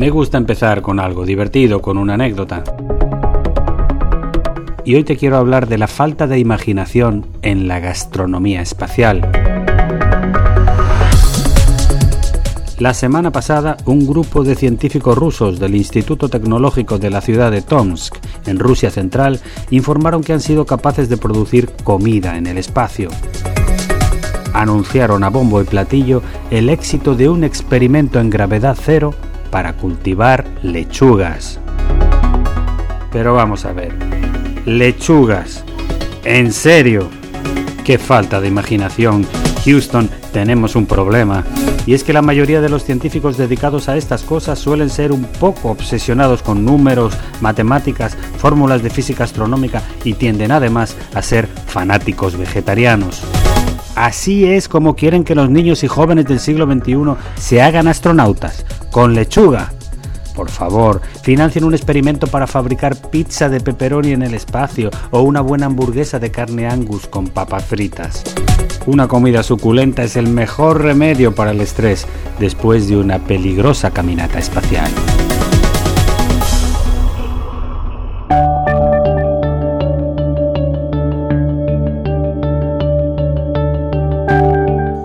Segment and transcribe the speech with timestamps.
[0.00, 2.64] Me gusta empezar con algo divertido, con una anécdota.
[4.82, 9.30] Y hoy te quiero hablar de la falta de imaginación en la gastronomía espacial.
[12.78, 17.60] La semana pasada, un grupo de científicos rusos del Instituto Tecnológico de la ciudad de
[17.60, 23.10] Tomsk, en Rusia Central, informaron que han sido capaces de producir comida en el espacio.
[24.54, 29.14] Anunciaron a bombo y platillo el éxito de un experimento en gravedad cero
[29.50, 31.60] para cultivar lechugas.
[33.12, 33.94] Pero vamos a ver,
[34.66, 35.64] lechugas,
[36.24, 37.08] ¿en serio?
[37.84, 39.26] Qué falta de imaginación.
[39.64, 41.44] Houston, tenemos un problema.
[41.86, 45.24] Y es que la mayoría de los científicos dedicados a estas cosas suelen ser un
[45.24, 52.36] poco obsesionados con números, matemáticas, fórmulas de física astronómica y tienden además a ser fanáticos
[52.36, 53.22] vegetarianos.
[53.96, 58.64] Así es como quieren que los niños y jóvenes del siglo XXI se hagan astronautas,
[58.90, 59.72] con lechuga.
[60.34, 65.40] Por favor, financien un experimento para fabricar pizza de pepperoni en el espacio o una
[65.40, 68.22] buena hamburguesa de carne angus con papas fritas.
[68.86, 72.06] Una comida suculenta es el mejor remedio para el estrés
[72.38, 74.90] después de una peligrosa caminata espacial.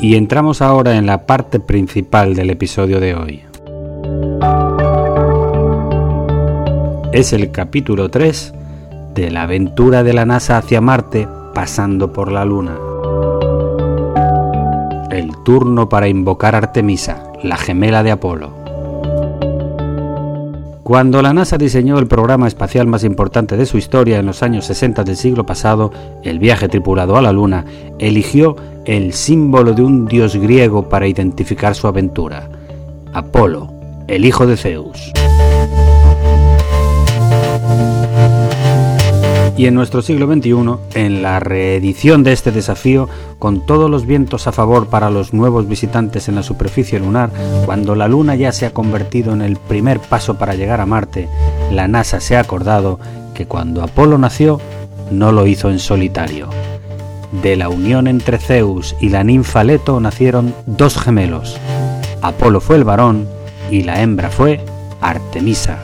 [0.00, 3.45] Y entramos ahora en la parte principal del episodio de hoy.
[7.12, 8.52] Es el capítulo 3
[9.14, 12.76] de la aventura de la NASA hacia Marte pasando por la Luna.
[15.10, 18.50] El turno para invocar Artemisa, la gemela de Apolo.
[20.82, 24.66] Cuando la NASA diseñó el programa espacial más importante de su historia en los años
[24.66, 27.64] 60 del siglo pasado, el viaje tripulado a la Luna,
[27.98, 32.48] eligió el símbolo de un dios griego para identificar su aventura,
[33.12, 33.72] Apolo,
[34.06, 35.12] el hijo de Zeus.
[39.56, 43.08] Y en nuestro siglo XXI, en la reedición de este desafío,
[43.38, 47.30] con todos los vientos a favor para los nuevos visitantes en la superficie lunar,
[47.64, 51.28] cuando la Luna ya se ha convertido en el primer paso para llegar a Marte,
[51.72, 53.00] la NASA se ha acordado
[53.34, 54.60] que cuando Apolo nació,
[55.10, 56.48] no lo hizo en solitario.
[57.42, 61.58] De la unión entre Zeus y la ninfa Leto nacieron dos gemelos.
[62.20, 63.26] Apolo fue el varón
[63.70, 64.60] y la hembra fue
[65.00, 65.78] Artemisa.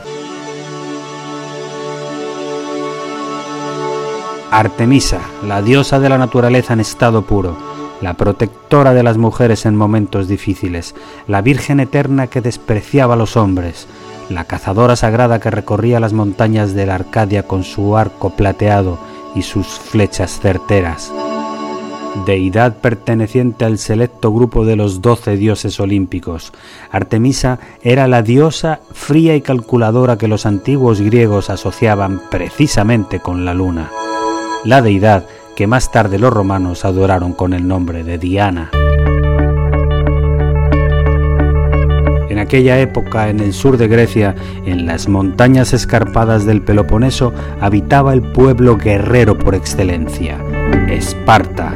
[4.53, 7.57] Artemisa, la diosa de la naturaleza en estado puro,
[8.01, 10.93] la protectora de las mujeres en momentos difíciles,
[11.27, 13.87] la Virgen eterna que despreciaba a los hombres,
[14.29, 18.99] la cazadora sagrada que recorría las montañas de la Arcadia con su arco plateado
[19.33, 21.11] y sus flechas certeras.
[22.27, 26.53] Deidad perteneciente al selecto grupo de los doce dioses olímpicos,
[26.91, 33.55] Artemisa era la diosa fría y calculadora que los antiguos griegos asociaban precisamente con la
[33.55, 33.89] luna
[34.65, 35.25] la deidad
[35.55, 38.71] que más tarde los romanos adoraron con el nombre de Diana.
[42.29, 48.13] En aquella época, en el sur de Grecia, en las montañas escarpadas del Peloponeso, habitaba
[48.13, 50.37] el pueblo guerrero por excelencia,
[50.89, 51.73] Esparta.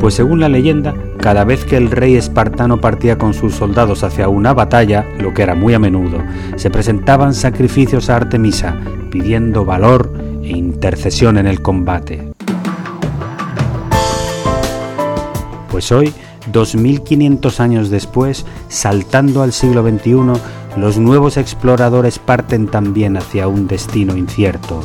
[0.00, 4.28] Pues según la leyenda, cada vez que el rey espartano partía con sus soldados hacia
[4.28, 6.18] una batalla, lo que era muy a menudo,
[6.56, 8.76] se presentaban sacrificios a Artemisa,
[9.10, 10.10] pidiendo valor
[10.50, 12.32] intercesión en el combate.
[15.70, 16.12] Pues hoy,
[16.52, 20.40] 2500 años después, saltando al siglo XXI,
[20.76, 24.82] los nuevos exploradores parten también hacia un destino incierto.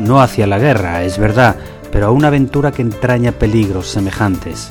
[0.00, 1.56] No hacia la guerra, es verdad,
[1.90, 4.70] pero a una aventura que entraña peligros semejantes.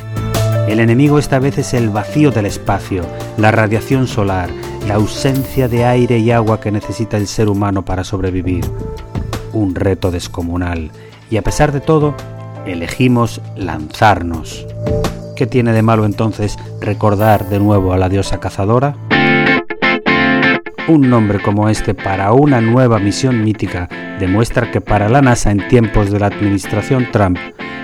[0.68, 3.04] El enemigo esta vez es el vacío del espacio,
[3.38, 4.50] la radiación solar,
[4.86, 8.66] la ausencia de aire y agua que necesita el ser humano para sobrevivir.
[9.54, 10.92] Un reto descomunal.
[11.32, 12.16] Y a pesar de todo,
[12.66, 14.68] elegimos lanzarnos.
[15.38, 18.98] ¿Qué tiene de malo entonces recordar de nuevo a la diosa cazadora?
[20.90, 23.88] Un nombre como este para una nueva misión mítica
[24.20, 27.38] demuestra que para la NASA en tiempos de la administración Trump,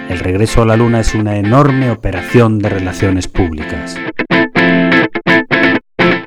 [0.10, 3.98] el regreso a la Luna es una enorme operación de relaciones públicas.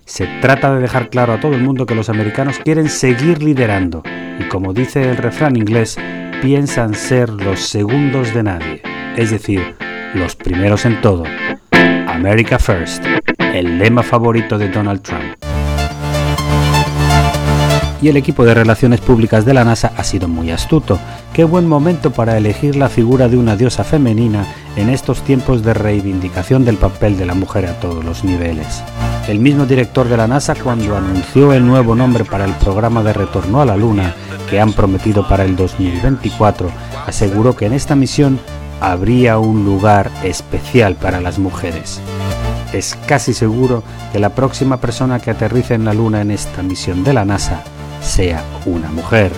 [0.05, 4.03] Se trata de dejar claro a todo el mundo que los americanos quieren seguir liderando
[4.39, 5.99] y como dice el refrán inglés,
[6.43, 8.83] piensan ser los segundos de nadie,
[9.17, 9.75] es decir,
[10.15, 11.25] los primeros en todo.
[12.07, 13.05] America First,
[13.39, 15.46] el lema favorito de Donald Trump
[18.09, 20.99] el equipo de relaciones públicas de la NASA ha sido muy astuto.
[21.33, 25.75] Qué buen momento para elegir la figura de una diosa femenina en estos tiempos de
[25.75, 28.83] reivindicación del papel de la mujer a todos los niveles.
[29.29, 33.13] El mismo director de la NASA cuando anunció el nuevo nombre para el programa de
[33.13, 34.15] retorno a la Luna
[34.51, 36.69] que han prometido para el 2024,
[37.07, 38.39] aseguró que en esta misión
[38.81, 42.01] habría un lugar especial para las mujeres.
[42.73, 43.83] Es casi seguro
[44.13, 47.65] que la próxima persona que aterrice en la Luna en esta misión de la NASA
[48.07, 49.33] sea una mujer.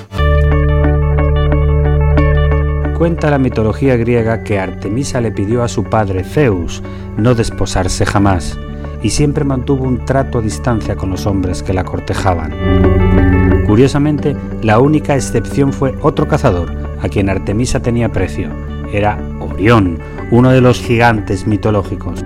[2.98, 6.82] Cuenta la mitología griega que Artemisa le pidió a su padre Zeus
[7.16, 8.58] no desposarse jamás
[9.02, 13.64] y siempre mantuvo un trato a distancia con los hombres que la cortejaban.
[13.66, 18.50] Curiosamente, la única excepción fue otro cazador, a quien Artemisa tenía precio.
[18.92, 19.98] Era Orión,
[20.30, 22.24] uno de los gigantes mitológicos,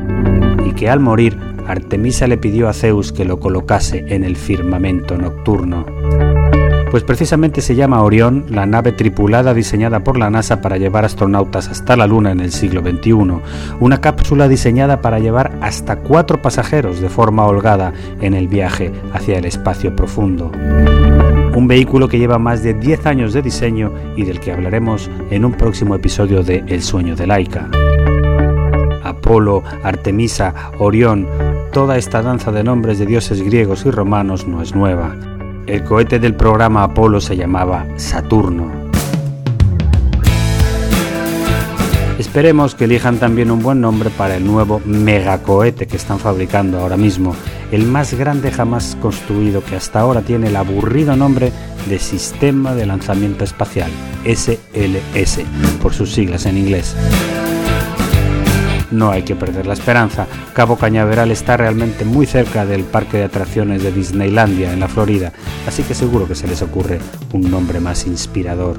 [0.64, 5.16] y que al morir Artemisa le pidió a Zeus que lo colocase en el firmamento
[5.16, 5.86] nocturno.
[6.92, 11.68] Pues precisamente se llama Orión, la nave tripulada diseñada por la NASA para llevar astronautas
[11.68, 13.12] hasta la Luna en el siglo XXI,
[13.80, 19.38] una cápsula diseñada para llevar hasta cuatro pasajeros de forma holgada en el viaje hacia
[19.38, 20.52] el espacio profundo.
[21.56, 25.46] Un vehículo que lleva más de 10 años de diseño y del que hablaremos en
[25.46, 27.70] un próximo episodio de El sueño de Laika.
[29.02, 31.26] Apolo, Artemisa, Orión,
[31.72, 35.16] toda esta danza de nombres de dioses griegos y romanos no es nueva.
[35.66, 38.90] El cohete del programa Apolo se llamaba Saturno.
[42.18, 46.96] Esperemos que elijan también un buen nombre para el nuevo megacohete que están fabricando ahora
[46.96, 47.34] mismo,
[47.70, 51.52] el más grande jamás construido que hasta ahora tiene el aburrido nombre
[51.88, 53.90] de Sistema de Lanzamiento Espacial,
[54.24, 55.40] SLS,
[55.80, 56.96] por sus siglas en inglés
[58.92, 60.26] no hay que perder la esperanza.
[60.52, 65.32] Cabo Cañaveral está realmente muy cerca del parque de atracciones de Disneylandia en la Florida,
[65.66, 67.00] así que seguro que se les ocurre
[67.32, 68.78] un nombre más inspirador.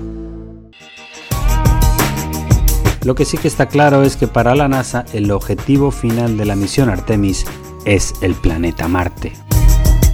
[3.04, 6.46] Lo que sí que está claro es que para la NASA el objetivo final de
[6.46, 7.46] la misión Artemis
[7.84, 9.34] es el planeta Marte.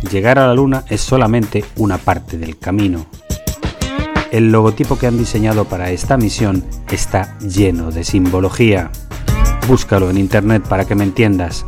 [0.10, 3.06] Llegar a la Luna es solamente una parte del camino.
[4.32, 8.92] El logotipo que han diseñado para esta misión está lleno de simbología.
[9.70, 11.64] Búscalo en internet para que me entiendas.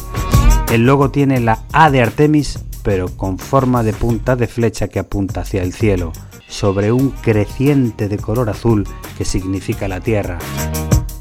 [0.72, 4.98] El logo tiene la A de Artemis, pero con forma de punta de flecha que
[4.98, 6.12] apunta hacia el cielo,
[6.48, 8.88] sobre un creciente de color azul
[9.20, 10.40] que significa la tierra,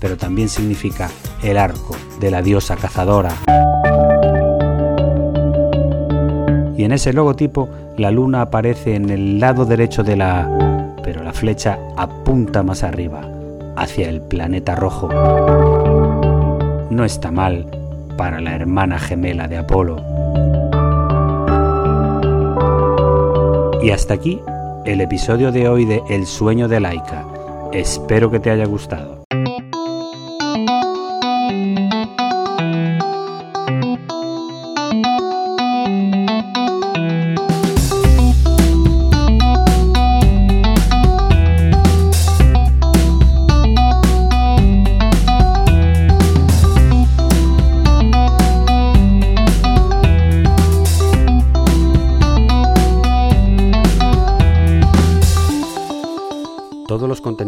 [0.00, 1.10] pero también significa
[1.42, 3.34] el arco de la diosa cazadora.
[6.78, 7.68] Y en ese logotipo
[7.98, 12.84] la luna aparece en el lado derecho de la A, pero la flecha apunta más
[12.84, 13.20] arriba,
[13.76, 15.10] hacia el planeta rojo
[16.90, 17.66] no está mal
[18.16, 20.04] para la hermana gemela de Apolo.
[23.82, 24.40] Y hasta aquí
[24.84, 27.24] el episodio de hoy de El sueño de Laika.
[27.72, 29.19] Espero que te haya gustado.